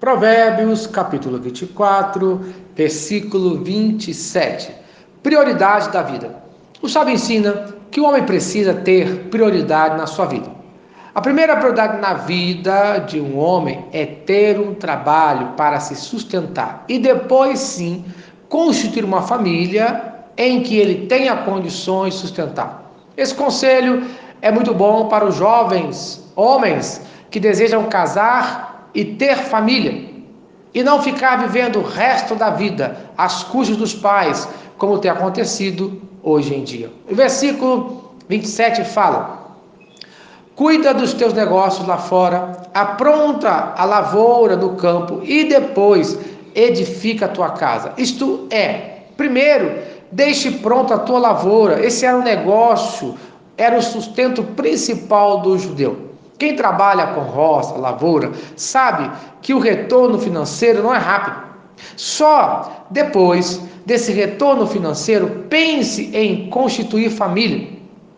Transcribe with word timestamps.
Provérbios, 0.00 0.86
capítulo 0.86 1.38
24, 1.38 2.40
versículo 2.74 3.62
27. 3.62 4.72
Prioridade 5.22 5.90
da 5.90 6.00
vida. 6.00 6.42
O 6.80 6.88
sábio 6.88 7.12
ensina 7.12 7.66
que 7.90 8.00
o 8.00 8.04
homem 8.04 8.24
precisa 8.24 8.72
ter 8.72 9.28
prioridade 9.28 9.98
na 9.98 10.06
sua 10.06 10.24
vida. 10.24 10.50
A 11.14 11.20
primeira 11.20 11.54
prioridade 11.54 12.00
na 12.00 12.14
vida 12.14 12.96
de 13.00 13.20
um 13.20 13.38
homem 13.38 13.84
é 13.92 14.06
ter 14.06 14.58
um 14.58 14.72
trabalho 14.72 15.48
para 15.48 15.78
se 15.80 15.94
sustentar 15.94 16.82
e 16.88 16.98
depois 16.98 17.58
sim 17.58 18.02
constituir 18.48 19.04
uma 19.04 19.20
família 19.20 20.14
em 20.34 20.62
que 20.62 20.78
ele 20.78 21.08
tenha 21.08 21.36
condições 21.36 22.14
de 22.14 22.20
sustentar. 22.20 22.90
Esse 23.18 23.34
conselho 23.34 24.06
é 24.40 24.50
muito 24.50 24.72
bom 24.72 25.08
para 25.08 25.26
os 25.26 25.34
jovens 25.34 26.32
homens 26.34 27.02
que 27.30 27.38
desejam 27.38 27.84
casar 27.84 28.69
e 28.94 29.04
ter 29.04 29.36
família 29.36 30.10
e 30.72 30.82
não 30.82 31.02
ficar 31.02 31.36
vivendo 31.36 31.80
o 31.80 31.82
resto 31.82 32.34
da 32.34 32.50
vida 32.50 32.96
às 33.16 33.42
custas 33.42 33.76
dos 33.76 33.94
pais, 33.94 34.48
como 34.78 34.98
tem 34.98 35.10
acontecido 35.10 36.00
hoje 36.22 36.54
em 36.54 36.62
dia. 36.62 36.90
O 37.10 37.14
versículo 37.14 38.12
27 38.28 38.84
fala: 38.84 39.56
Cuida 40.54 40.94
dos 40.94 41.12
teus 41.14 41.32
negócios 41.32 41.86
lá 41.86 41.98
fora, 41.98 42.62
apronta 42.72 43.74
a 43.76 43.84
lavoura 43.84 44.56
no 44.56 44.76
campo 44.76 45.20
e 45.24 45.44
depois 45.44 46.18
edifica 46.54 47.26
a 47.26 47.28
tua 47.28 47.50
casa. 47.50 47.92
Isto 47.96 48.46
é, 48.50 49.04
primeiro, 49.16 49.78
deixe 50.12 50.50
pronta 50.50 50.94
a 50.94 50.98
tua 50.98 51.18
lavoura. 51.18 51.84
Esse 51.84 52.04
era 52.04 52.18
o 52.18 52.22
negócio, 52.22 53.14
era 53.56 53.78
o 53.78 53.82
sustento 53.82 54.42
principal 54.42 55.40
do 55.40 55.58
judeu. 55.58 56.09
Quem 56.40 56.56
trabalha 56.56 57.08
com 57.08 57.20
roça, 57.20 57.76
lavoura, 57.76 58.32
sabe 58.56 59.10
que 59.42 59.52
o 59.52 59.58
retorno 59.58 60.18
financeiro 60.18 60.82
não 60.82 60.94
é 60.94 60.96
rápido. 60.96 61.36
Só 61.96 62.86
depois 62.88 63.60
desse 63.84 64.10
retorno 64.10 64.66
financeiro, 64.66 65.44
pense 65.50 66.10
em 66.16 66.48
constituir 66.48 67.10
família. 67.10 67.68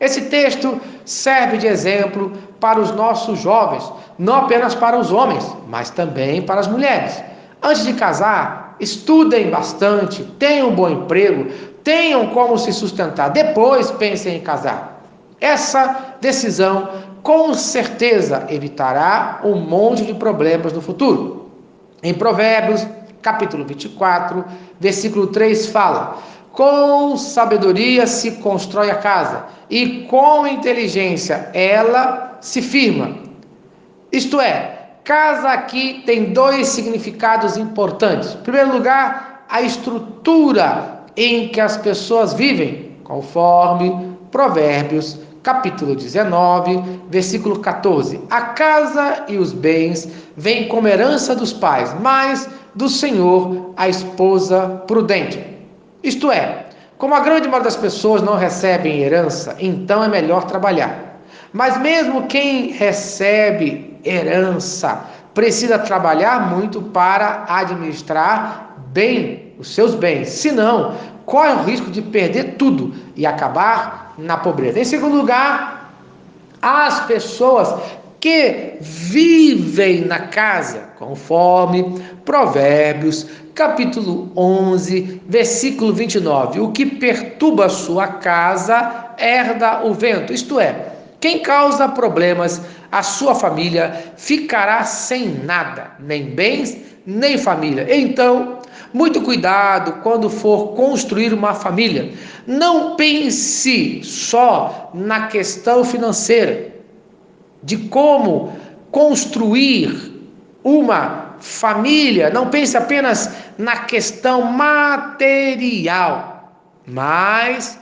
Esse 0.00 0.22
texto 0.22 0.80
serve 1.04 1.58
de 1.58 1.66
exemplo 1.66 2.32
para 2.58 2.80
os 2.80 2.90
nossos 2.90 3.38
jovens, 3.38 3.92
não 4.18 4.36
apenas 4.36 4.74
para 4.74 4.98
os 4.98 5.12
homens, 5.12 5.54
mas 5.68 5.90
também 5.90 6.40
para 6.40 6.60
as 6.60 6.66
mulheres. 6.66 7.22
Antes 7.62 7.84
de 7.84 7.92
casar, 7.92 8.76
estudem 8.80 9.50
bastante, 9.50 10.24
tenham 10.38 10.70
um 10.70 10.74
bom 10.74 10.88
emprego, 10.88 11.50
tenham 11.84 12.28
como 12.28 12.56
se 12.56 12.72
sustentar. 12.72 13.28
Depois 13.28 13.90
pensem 13.90 14.36
em 14.36 14.40
casar. 14.40 14.96
Essa 15.38 16.14
decisão 16.20 16.88
com 17.26 17.52
certeza 17.54 18.46
evitará 18.48 19.40
um 19.42 19.56
monte 19.56 20.04
de 20.04 20.14
problemas 20.14 20.72
no 20.72 20.80
futuro. 20.80 21.50
Em 22.00 22.14
Provérbios, 22.14 22.86
capítulo 23.20 23.64
24, 23.64 24.44
versículo 24.78 25.26
3 25.26 25.66
fala: 25.66 26.18
Com 26.52 27.16
sabedoria 27.16 28.06
se 28.06 28.30
constrói 28.36 28.92
a 28.92 28.94
casa, 28.94 29.44
e 29.68 30.06
com 30.08 30.46
inteligência 30.46 31.50
ela 31.52 32.38
se 32.40 32.62
firma. 32.62 33.16
Isto 34.12 34.40
é, 34.40 34.90
casa 35.02 35.48
aqui 35.48 36.04
tem 36.06 36.32
dois 36.32 36.68
significados 36.68 37.56
importantes. 37.56 38.34
Em 38.34 38.42
primeiro 38.42 38.72
lugar, 38.72 39.44
a 39.48 39.60
estrutura 39.62 41.02
em 41.16 41.48
que 41.48 41.60
as 41.60 41.76
pessoas 41.76 42.34
vivem, 42.34 42.92
conforme 43.02 44.14
Provérbios 44.30 45.25
capítulo 45.46 45.94
19, 45.94 46.82
versículo 47.08 47.60
14. 47.60 48.20
A 48.28 48.40
casa 48.46 49.26
e 49.28 49.36
os 49.36 49.52
bens 49.52 50.08
vêm 50.36 50.66
como 50.66 50.88
herança 50.88 51.36
dos 51.36 51.52
pais, 51.52 51.94
mas 52.00 52.48
do 52.74 52.88
Senhor 52.88 53.72
a 53.76 53.88
esposa 53.88 54.82
prudente. 54.88 55.40
Isto 56.02 56.32
é, 56.32 56.66
como 56.98 57.14
a 57.14 57.20
grande 57.20 57.46
maioria 57.46 57.62
das 57.62 57.76
pessoas 57.76 58.22
não 58.22 58.34
recebem 58.34 59.02
herança, 59.02 59.56
então 59.60 60.02
é 60.02 60.08
melhor 60.08 60.46
trabalhar. 60.46 61.20
Mas 61.52 61.80
mesmo 61.80 62.26
quem 62.26 62.72
recebe 62.72 64.00
herança 64.04 65.04
precisa 65.32 65.78
trabalhar 65.78 66.50
muito 66.50 66.82
para 66.82 67.44
administrar 67.48 68.74
bem 68.88 69.54
os 69.60 69.72
seus 69.72 69.94
bens. 69.94 70.28
Senão, 70.28 70.96
corre 71.24 71.52
o 71.52 71.62
risco 71.62 71.88
de 71.88 72.02
perder 72.02 72.56
tudo 72.56 72.92
e 73.14 73.24
acabar 73.24 74.05
na 74.18 74.36
pobreza. 74.36 74.80
Em 74.80 74.84
segundo 74.84 75.16
lugar, 75.16 75.92
as 76.62 77.00
pessoas 77.06 77.74
que 78.20 78.78
vivem 78.80 80.00
na 80.02 80.20
casa, 80.20 80.88
conforme 80.98 82.00
Provérbios, 82.24 83.26
capítulo 83.54 84.32
11, 84.36 85.22
versículo 85.28 85.92
29. 85.92 86.60
O 86.60 86.72
que 86.72 86.86
perturba 86.86 87.66
a 87.66 87.70
sua 87.70 88.06
casa 88.06 89.14
herda 89.18 89.84
o 89.84 89.94
vento, 89.94 90.32
isto 90.32 90.58
é, 90.58 90.92
quem 91.20 91.40
causa 91.40 91.88
problemas 91.88 92.60
à 92.90 93.02
sua 93.02 93.34
família 93.34 94.12
ficará 94.16 94.84
sem 94.84 95.28
nada, 95.44 95.92
nem 95.98 96.24
bens, 96.24 96.76
nem 97.06 97.38
família. 97.38 97.86
Então, 97.88 98.58
muito 98.96 99.20
cuidado 99.20 100.00
quando 100.02 100.30
for 100.30 100.68
construir 100.68 101.34
uma 101.34 101.52
família. 101.52 102.14
Não 102.46 102.96
pense 102.96 104.02
só 104.02 104.90
na 104.94 105.26
questão 105.26 105.84
financeira, 105.84 106.74
de 107.62 107.76
como 107.76 108.56
construir 108.90 110.14
uma 110.64 111.36
família. 111.40 112.30
Não 112.30 112.48
pense 112.48 112.74
apenas 112.74 113.30
na 113.58 113.80
questão 113.80 114.50
material, 114.50 116.50
mas 116.86 117.78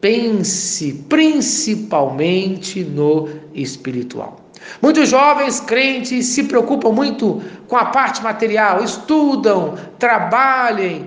pense 0.00 1.04
principalmente 1.08 2.84
no 2.84 3.28
espiritual. 3.52 4.43
Muitos 4.80 5.08
jovens 5.08 5.60
crentes 5.60 6.26
se 6.26 6.44
preocupam 6.44 6.90
muito 6.90 7.42
com 7.68 7.76
a 7.76 7.86
parte 7.86 8.22
material, 8.22 8.82
estudam, 8.82 9.76
trabalham, 9.98 11.06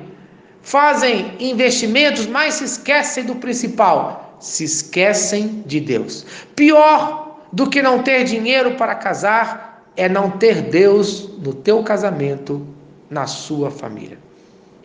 fazem 0.61 1.33
investimentos, 1.39 2.25
mas 2.27 2.55
se 2.55 2.63
esquecem 2.63 3.23
do 3.23 3.35
principal, 3.35 4.35
se 4.39 4.63
esquecem 4.63 5.63
de 5.65 5.79
Deus. 5.79 6.25
Pior 6.55 7.39
do 7.51 7.69
que 7.69 7.81
não 7.81 8.03
ter 8.03 8.23
dinheiro 8.23 8.75
para 8.75 8.95
casar 8.95 9.85
é 9.95 10.07
não 10.07 10.31
ter 10.31 10.63
Deus 10.63 11.29
no 11.39 11.53
teu 11.53 11.81
casamento, 11.83 12.65
na 13.09 13.25
sua 13.25 13.71
família. 13.71 14.19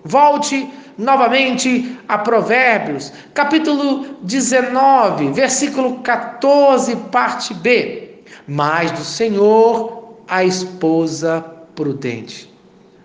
Volte 0.05 0.69
novamente 0.97 1.99
a 2.09 2.19
Provérbios, 2.19 3.12
capítulo 3.34 4.16
19, 4.22 5.31
versículo 5.32 5.99
14, 6.00 6.97
parte 7.11 7.55
B 7.55 8.12
mas 8.47 8.91
do 8.93 9.04
Senhor 9.04 10.16
a 10.28 10.44
esposa 10.44 11.44
prudente. 11.75 12.53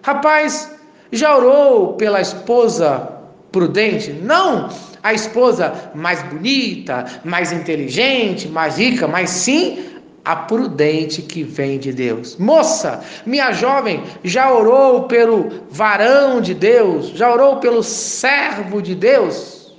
Rapaz, 0.01 0.71
já 1.11 1.35
orou 1.35 1.93
pela 1.93 2.21
esposa 2.21 3.11
prudente? 3.51 4.11
Não 4.11 4.69
a 5.03 5.13
esposa 5.13 5.91
mais 5.95 6.21
bonita, 6.23 7.05
mais 7.23 7.51
inteligente, 7.51 8.47
mais 8.47 8.77
rica, 8.77 9.07
mas 9.07 9.29
sim 9.29 9.85
a 10.25 10.35
prudente 10.35 11.21
que 11.21 11.44
vem 11.44 11.79
de 11.79 11.94
Deus. 11.94 12.35
Moça, 12.35 13.01
minha 13.25 13.53
jovem, 13.53 14.03
já 14.25 14.51
orou 14.51 15.03
pelo 15.03 15.63
varão 15.69 16.41
de 16.41 16.53
Deus? 16.53 17.07
Já 17.09 17.31
orou 17.31 17.57
pelo 17.57 17.81
servo 17.81 18.81
de 18.81 18.94
Deus? 18.94 19.73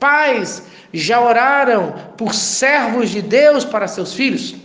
Pais, 0.00 0.64
já 0.92 1.20
oraram 1.20 1.94
por 2.16 2.34
servos 2.34 3.10
de 3.10 3.22
Deus 3.22 3.64
para 3.64 3.86
seus 3.86 4.12
filhos? 4.12 4.56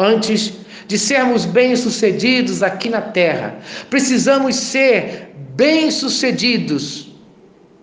Antes 0.00 0.54
de 0.88 0.98
sermos 0.98 1.44
bem-sucedidos 1.44 2.62
aqui 2.62 2.88
na 2.88 3.02
terra, 3.02 3.58
precisamos 3.90 4.56
ser 4.56 5.34
bem-sucedidos 5.54 7.12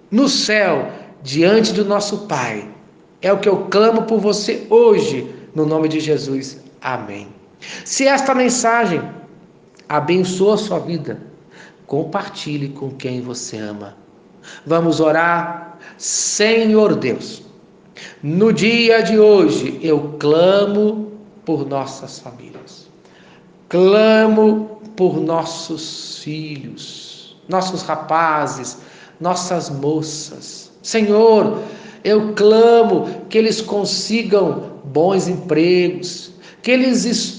no 0.09 0.27
céu, 0.27 0.91
diante 1.21 1.71
do 1.73 1.85
nosso 1.85 2.25
Pai. 2.25 2.67
É 3.21 3.31
o 3.31 3.37
que 3.37 3.47
eu 3.47 3.65
clamo 3.65 4.01
por 4.03 4.19
você 4.19 4.65
hoje, 4.67 5.31
no 5.53 5.63
nome 5.63 5.87
de 5.87 5.99
Jesus. 5.99 6.59
Amém. 6.81 7.27
Se 7.85 8.07
esta 8.07 8.33
mensagem 8.33 8.99
abençoa 9.87 10.55
a 10.55 10.57
sua 10.57 10.79
vida, 10.79 11.21
compartilhe 11.85 12.69
com 12.69 12.89
quem 12.89 13.21
você 13.21 13.57
ama. 13.57 13.95
Vamos 14.65 14.99
orar, 14.99 15.77
Senhor 15.99 16.95
Deus. 16.95 17.43
No 18.23 18.51
dia 18.51 19.01
de 19.01 19.19
hoje 19.19 19.79
eu 19.83 20.15
clamo 20.19 21.06
por 21.47 21.65
nossas 21.65 22.19
famílias. 22.19 22.89
Clamo 23.69 24.81
por 24.97 25.15
nossos 25.15 26.19
filhos, 26.21 27.37
nossos 27.47 27.83
rapazes, 27.83 28.79
nossas 29.17 29.69
moças. 29.69 30.73
Senhor, 30.83 31.59
eu 32.03 32.33
clamo 32.33 33.07
que 33.29 33.37
eles 33.37 33.61
consigam 33.61 34.73
bons 34.83 35.29
empregos, 35.29 36.33
que 36.61 36.71
eles 36.71 37.05
estudem 37.05 37.37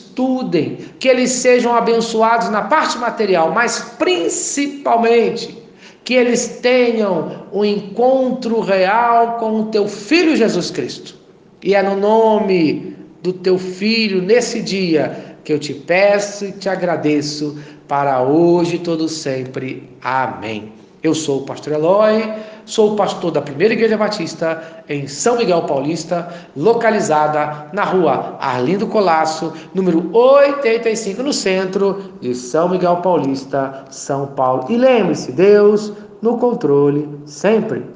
que 0.99 1.07
eles 1.07 1.31
sejam 1.31 1.75
abençoados 1.75 2.49
na 2.49 2.63
parte 2.63 2.97
material, 2.97 3.53
mas 3.53 3.95
principalmente 3.99 5.63
que 6.03 6.15
eles 6.15 6.61
tenham 6.63 7.47
um 7.53 7.63
encontro 7.63 8.61
real 8.61 9.37
com 9.39 9.61
o 9.61 9.65
teu 9.67 9.87
filho 9.87 10.35
Jesus 10.35 10.71
Cristo. 10.71 11.15
E 11.63 11.75
é 11.75 11.83
no 11.83 11.95
nome 11.95 12.97
do 13.23 13.33
teu 13.33 13.59
filho 13.59 14.23
nesse 14.23 14.61
dia 14.61 15.37
que 15.45 15.53
eu 15.53 15.59
te 15.59 15.75
peço 15.75 16.45
e 16.45 16.53
te 16.53 16.69
agradeço 16.69 17.59
para 17.87 18.23
hoje 18.23 18.77
e 18.77 18.79
todo 18.79 19.09
sempre. 19.09 19.89
Amém. 20.03 20.73
Eu 21.03 21.15
sou 21.15 21.43
o 21.43 21.45
pastor 21.45 21.75
Eloy, 21.75 22.33
sou 22.67 22.93
o 22.93 22.97
pastor 22.97 23.31
da 23.31 23.41
Primeira 23.41 23.73
Igreja 23.73 23.97
Batista 23.97 24.83
em 24.89 25.07
São 25.07 25.39
Miguel 25.39 25.63
Paulista, 25.63 26.29
localizada 26.57 27.69
na 27.73 27.85
rua 27.85 28.37
Arlindo 28.41 28.87
Colasso, 28.89 29.53
número 29.73 30.11
85, 30.13 31.23
no 31.23 31.33
centro 31.33 32.13
de 32.21 32.35
São 32.35 32.69
Miguel 32.69 32.97
Paulista, 32.97 33.85
São 33.91 34.27
Paulo. 34.27 34.67
E 34.69 34.77
lembre-se, 34.77 35.31
Deus 35.31 35.93
no 36.21 36.37
controle 36.37 37.09
sempre. 37.25 37.85